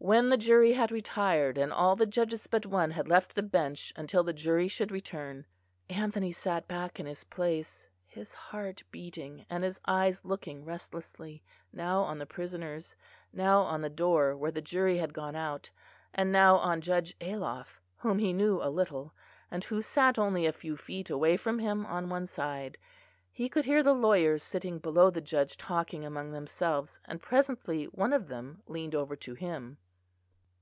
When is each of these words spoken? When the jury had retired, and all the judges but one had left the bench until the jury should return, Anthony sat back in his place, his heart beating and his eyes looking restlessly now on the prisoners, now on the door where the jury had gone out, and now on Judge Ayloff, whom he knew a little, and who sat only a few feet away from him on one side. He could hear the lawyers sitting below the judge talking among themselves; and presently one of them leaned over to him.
When 0.00 0.28
the 0.28 0.36
jury 0.36 0.74
had 0.74 0.92
retired, 0.92 1.58
and 1.58 1.72
all 1.72 1.96
the 1.96 2.06
judges 2.06 2.46
but 2.46 2.64
one 2.64 2.92
had 2.92 3.08
left 3.08 3.34
the 3.34 3.42
bench 3.42 3.92
until 3.96 4.22
the 4.22 4.32
jury 4.32 4.68
should 4.68 4.92
return, 4.92 5.44
Anthony 5.90 6.30
sat 6.30 6.68
back 6.68 7.00
in 7.00 7.06
his 7.06 7.24
place, 7.24 7.88
his 8.06 8.32
heart 8.32 8.80
beating 8.92 9.44
and 9.50 9.64
his 9.64 9.80
eyes 9.88 10.24
looking 10.24 10.64
restlessly 10.64 11.42
now 11.72 12.02
on 12.02 12.16
the 12.18 12.26
prisoners, 12.26 12.94
now 13.32 13.62
on 13.62 13.82
the 13.82 13.90
door 13.90 14.36
where 14.36 14.52
the 14.52 14.60
jury 14.60 14.98
had 14.98 15.12
gone 15.12 15.34
out, 15.34 15.68
and 16.14 16.30
now 16.30 16.58
on 16.58 16.80
Judge 16.80 17.18
Ayloff, 17.20 17.80
whom 17.96 18.20
he 18.20 18.32
knew 18.32 18.60
a 18.62 18.70
little, 18.70 19.12
and 19.50 19.64
who 19.64 19.82
sat 19.82 20.16
only 20.16 20.46
a 20.46 20.52
few 20.52 20.76
feet 20.76 21.10
away 21.10 21.36
from 21.36 21.58
him 21.58 21.84
on 21.86 22.08
one 22.08 22.24
side. 22.26 22.78
He 23.32 23.48
could 23.48 23.64
hear 23.64 23.82
the 23.82 23.94
lawyers 23.94 24.44
sitting 24.44 24.78
below 24.78 25.10
the 25.10 25.20
judge 25.20 25.56
talking 25.56 26.04
among 26.04 26.30
themselves; 26.30 27.00
and 27.04 27.20
presently 27.20 27.86
one 27.86 28.12
of 28.12 28.28
them 28.28 28.62
leaned 28.68 28.94
over 28.94 29.16
to 29.16 29.34
him. 29.34 29.76